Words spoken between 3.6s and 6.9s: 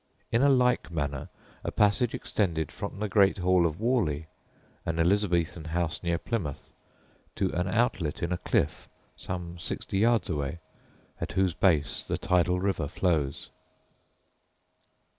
of Warleigh, an Elizabethan house near Plymouth,